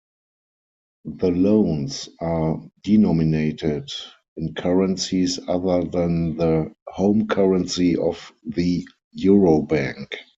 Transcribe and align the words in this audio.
The 1.05 1.29
loans 1.29 2.09
are 2.21 2.59
denominated 2.81 3.91
in 4.35 4.55
currencies 4.55 5.39
other 5.47 5.83
than 5.83 6.37
the 6.37 6.73
home 6.87 7.27
currency 7.27 7.95
of 7.97 8.31
the 8.43 8.83
Eurobank. 9.15 10.15